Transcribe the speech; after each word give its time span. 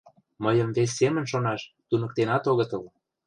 Мыйым 0.43 0.69
вес 0.75 0.91
семын 0.99 1.25
шонаш 1.31 1.61
туныктенак 1.89 2.43
огытыл. 2.51 2.83